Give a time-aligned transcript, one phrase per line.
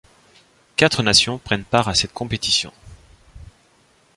[0.77, 2.73] Quatre nations prennent part à cette compétition.